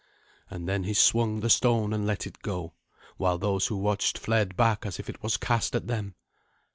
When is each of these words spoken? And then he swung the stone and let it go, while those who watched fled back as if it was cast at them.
And 0.49 0.67
then 0.67 0.85
he 0.85 0.95
swung 0.95 1.41
the 1.41 1.49
stone 1.51 1.93
and 1.93 2.07
let 2.07 2.25
it 2.25 2.41
go, 2.41 2.73
while 3.17 3.37
those 3.37 3.67
who 3.67 3.77
watched 3.77 4.17
fled 4.17 4.55
back 4.55 4.83
as 4.83 4.97
if 4.99 5.07
it 5.11 5.21
was 5.21 5.37
cast 5.37 5.75
at 5.75 5.85
them. 5.85 6.15